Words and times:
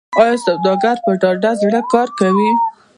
آیا 0.21 0.35
سوداګر 0.45 0.97
په 1.05 1.11
ډاډه 1.21 1.51
زړه 1.61 1.79
کار 1.93 2.07
کوي؟ 2.19 2.51